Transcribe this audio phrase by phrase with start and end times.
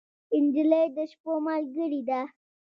[0.43, 2.21] نجلۍ د شپو ملګرې ده.